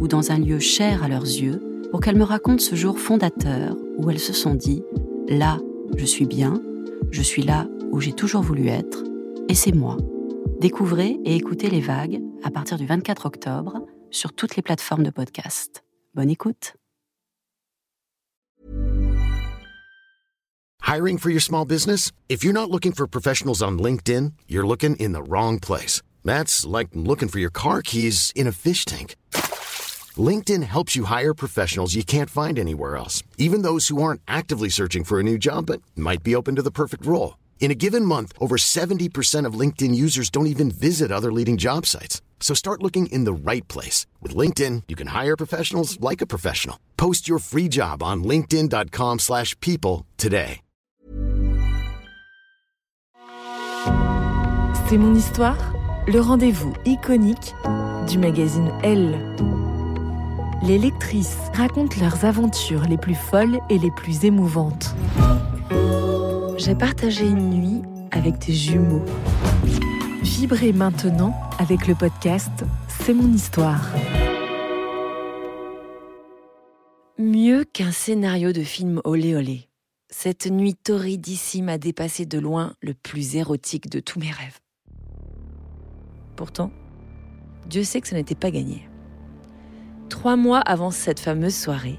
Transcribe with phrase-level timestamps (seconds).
[0.00, 3.76] ou dans un lieu cher à leurs yeux pour qu'elles me racontent ce jour fondateur
[3.98, 4.82] où elles se sont dit⁇
[5.38, 5.58] Là,
[5.96, 6.60] je suis bien,
[7.10, 9.04] je suis là où j'ai toujours voulu être,
[9.48, 9.96] et c'est moi.
[10.60, 15.10] Découvrez et écoutez les vagues à partir du 24 octobre sur toutes les plateformes de
[15.10, 15.84] podcast.
[16.14, 16.74] Bonne écoute.
[20.86, 22.10] Hiring for your small business?
[22.28, 26.02] If you're not looking for professionals on LinkedIn, you're looking in the wrong place.
[26.24, 29.14] That's like looking for your car keys in a fish tank.
[30.18, 34.68] LinkedIn helps you hire professionals you can't find anywhere else, even those who aren't actively
[34.68, 37.38] searching for a new job but might be open to the perfect role.
[37.60, 41.86] In a given month, over 70% of LinkedIn users don't even visit other leading job
[41.86, 42.20] sites.
[42.40, 44.06] So start looking in the right place.
[44.20, 46.80] With LinkedIn, you can hire professionals like a professional.
[46.96, 50.62] Post your free job on linkedin.com slash people today.
[54.88, 55.72] C'est mon histoire,
[56.08, 57.54] le rendez-vous iconique
[58.08, 59.16] du magazine Elle.
[60.62, 64.94] Les lectrices racontent leurs aventures les plus folles et les plus émouvantes.
[66.58, 69.04] J'ai partagé une nuit avec des jumeaux.
[70.22, 72.52] Vibrez maintenant avec le podcast
[72.88, 73.88] C'est mon histoire.
[77.16, 79.68] Mieux qu'un scénario de film olé olé,
[80.10, 84.58] cette nuit torridissime a dépassé de loin le plus érotique de tous mes rêves.
[86.36, 86.70] Pourtant,
[87.66, 88.89] Dieu sait que ce n'était pas gagné.
[90.10, 91.98] Trois mois avant cette fameuse soirée,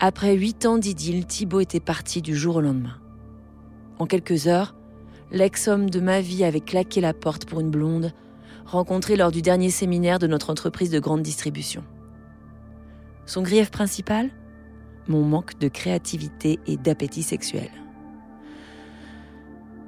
[0.00, 2.98] après huit ans d'idylle, Thibaut était parti du jour au lendemain.
[4.00, 4.74] En quelques heures,
[5.30, 8.12] l'ex-homme de ma vie avait claqué la porte pour une blonde,
[8.64, 11.84] rencontrée lors du dernier séminaire de notre entreprise de grande distribution.
[13.26, 14.30] Son grief principal?
[15.06, 17.70] Mon manque de créativité et d'appétit sexuel.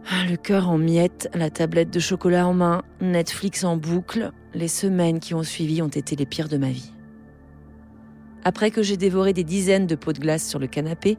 [0.09, 4.69] Ah, le cœur en miettes, la tablette de chocolat en main, Netflix en boucle, les
[4.69, 6.94] semaines qui ont suivi ont été les pires de ma vie.
[8.45, 11.17] Après que j'ai dévoré des dizaines de pots de glace sur le canapé,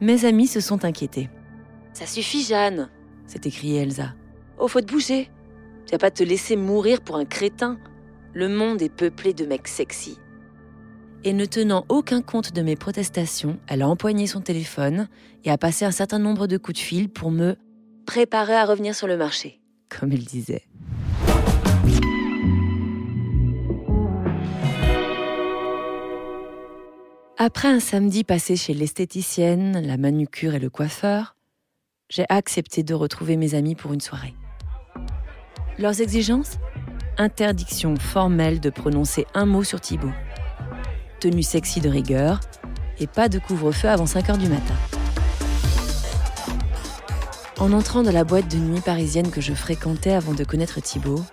[0.00, 1.28] mes amis se sont inquiétés.
[1.92, 2.88] Ça suffit, Jeanne,
[3.26, 4.14] s'est écriée Elsa.
[4.58, 5.30] Oh, faut te bouger.
[5.86, 7.78] Tu vas pas te laisser mourir pour un crétin.
[8.32, 10.18] Le monde est peuplé de mecs sexy.
[11.24, 15.08] Et ne tenant aucun compte de mes protestations, elle a empoigné son téléphone
[15.44, 17.56] et a passé un certain nombre de coups de fil pour me
[18.06, 20.62] préparer à revenir sur le marché, comme elle disait.
[27.42, 31.36] Après un samedi passé chez l'esthéticienne, la manucure et le coiffeur,
[32.10, 34.34] j'ai accepté de retrouver mes amis pour une soirée.
[35.78, 36.58] Leurs exigences?
[37.16, 40.12] Interdiction formelle de prononcer un mot sur Thibaut.
[41.18, 42.40] Tenue sexy de rigueur
[42.98, 44.74] et pas de couvre-feu avant 5 heures du matin.
[47.58, 51.24] En entrant dans la boîte de nuit parisienne que je fréquentais avant de connaître Thibaut,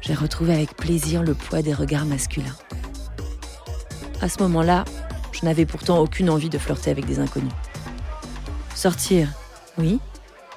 [0.00, 2.54] j'ai retrouvé avec plaisir le poids des regards masculins.
[4.20, 4.84] À ce moment-là,
[5.34, 7.52] je n'avais pourtant aucune envie de flirter avec des inconnus.
[8.74, 9.28] Sortir,
[9.78, 10.00] oui.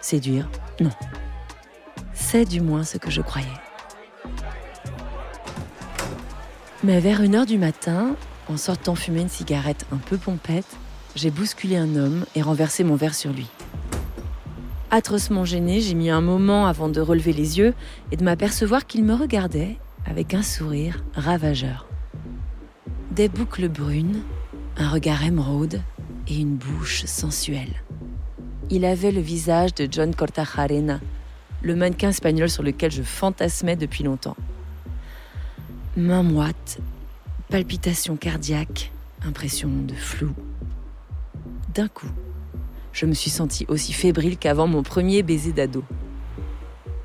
[0.01, 0.49] Séduire,
[0.79, 0.91] non.
[2.13, 3.47] C'est du moins ce que je croyais.
[6.83, 8.15] Mais vers une heure du matin,
[8.47, 10.77] en sortant fumer une cigarette un peu pompette,
[11.15, 13.47] j'ai bousculé un homme et renversé mon verre sur lui.
[14.91, 17.73] Atrocement gêné, j'ai mis un moment avant de relever les yeux
[18.11, 21.87] et de m'apercevoir qu'il me regardait avec un sourire ravageur.
[23.11, 24.21] Des boucles brunes,
[24.77, 25.81] un regard émeraude
[26.27, 27.83] et une bouche sensuelle.
[28.69, 30.99] Il avait le visage de John Cortajarena,
[31.61, 34.37] le mannequin espagnol sur lequel je fantasmais depuis longtemps.
[35.95, 36.79] Main moite,
[37.49, 38.91] palpitations cardiaques,
[39.25, 40.33] impression de flou.
[41.73, 42.11] D'un coup,
[42.93, 45.83] je me suis sentie aussi fébrile qu'avant mon premier baiser d'ado.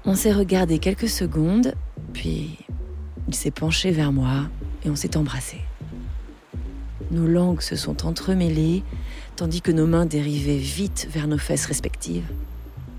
[0.04, 1.75] On s'est regardé quelques secondes,
[2.12, 2.58] puis
[3.28, 4.48] il s'est penché vers moi
[4.84, 5.58] et on s'est embrassé.
[7.12, 8.82] Nos langues se sont entremêlées,
[9.37, 12.25] tandis que nos mains dérivaient vite vers nos fesses respectives.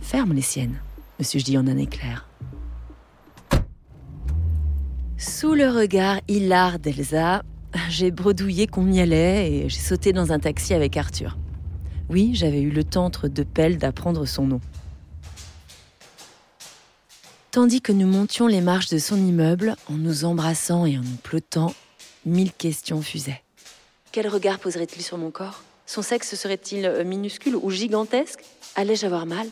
[0.02, 0.80] Ferme les siennes,
[1.18, 2.30] me suis-je dit en un éclair.
[5.18, 7.42] Sous le regard hilar d'Elsa,
[7.90, 11.38] j'ai bredouillé qu'on y allait et j'ai sauté dans un taxi avec Arthur.
[12.10, 14.62] Oui, j'avais eu le temps entre deux pelles d'apprendre son nom.
[17.50, 21.18] Tandis que nous montions les marches de son immeuble, en nous embrassant et en nous
[21.24, 21.74] plottant,
[22.26, 23.43] mille questions fusaient.
[24.14, 25.64] Quel regard poserait-il sur mon corps?
[25.88, 28.42] Son sexe serait-il euh, minuscule ou gigantesque?
[28.76, 29.48] Allais-je avoir mal?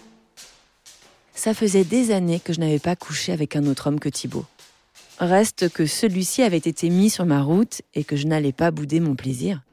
[1.34, 4.46] Ça faisait des années que je n'avais pas couché avec un autre homme que Thibault.
[5.18, 9.00] Reste que celui-ci avait été mis sur ma route et que je n'allais pas bouder
[9.00, 9.64] mon plaisir.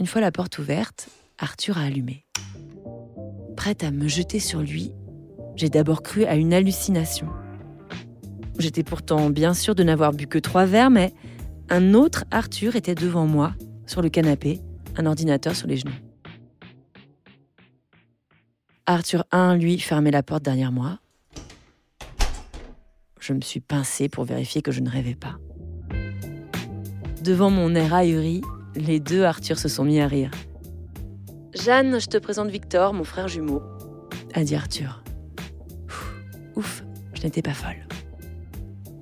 [0.00, 2.24] Une fois la porte ouverte, Arthur a allumé.
[3.56, 4.90] Prête à me jeter sur lui,
[5.54, 7.28] j'ai d'abord cru à une hallucination.
[8.58, 11.14] J'étais pourtant bien sûre de n'avoir bu que trois verres, mais
[11.70, 13.54] un autre Arthur était devant moi,
[13.86, 14.60] sur le canapé,
[14.96, 15.94] un ordinateur sur les genoux.
[18.86, 20.98] Arthur 1, lui, fermait la porte derrière moi,
[23.20, 25.38] je me suis pincée pour vérifier que je ne rêvais pas.
[27.22, 28.40] Devant mon air ahuri,
[28.74, 30.30] les deux Arthur se sont mis à rire.
[31.54, 33.62] Jeanne, je te présente Victor, mon frère jumeau,
[34.34, 35.04] a dit Arthur.
[36.56, 36.82] Ouf,
[37.14, 37.86] je n'étais pas folle.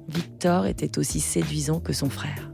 [0.08, 2.47] Victor était aussi séduisant que son frère.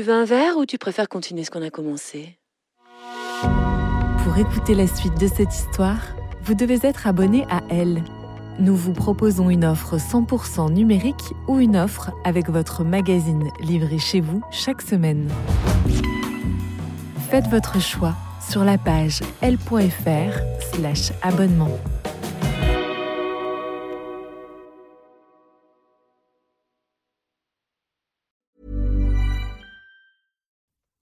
[0.00, 2.38] Tu veux un verre ou tu préfères continuer ce qu'on a commencé?
[4.24, 6.00] Pour écouter la suite de cette histoire,
[6.42, 8.02] vous devez être abonné à Elle.
[8.58, 14.22] Nous vous proposons une offre 100% numérique ou une offre avec votre magazine livré chez
[14.22, 15.28] vous chaque semaine.
[17.28, 20.40] Faites votre choix sur la page l.fr